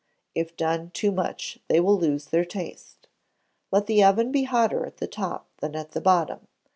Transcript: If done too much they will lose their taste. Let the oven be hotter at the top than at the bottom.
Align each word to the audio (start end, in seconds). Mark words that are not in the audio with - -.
If 0.33 0.57
done 0.57 0.89
too 0.95 1.11
much 1.11 1.59
they 1.67 1.79
will 1.79 1.95
lose 1.95 2.25
their 2.25 2.43
taste. 2.43 3.07
Let 3.71 3.85
the 3.85 4.03
oven 4.03 4.31
be 4.31 4.45
hotter 4.45 4.83
at 4.83 4.97
the 4.97 5.05
top 5.05 5.45
than 5.57 5.75
at 5.75 5.91
the 5.91 6.01
bottom. 6.01 6.47